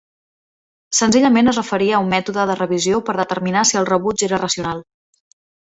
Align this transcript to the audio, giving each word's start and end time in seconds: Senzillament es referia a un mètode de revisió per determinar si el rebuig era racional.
Senzillament 0.99 1.51
es 1.51 1.59
referia 1.59 1.95
a 1.97 2.01
un 2.05 2.09
mètode 2.15 2.47
de 2.53 2.57
revisió 2.63 3.05
per 3.11 3.15
determinar 3.21 3.67
si 3.73 3.81
el 3.83 3.89
rebuig 3.95 4.29
era 4.31 4.45
racional. 4.47 4.87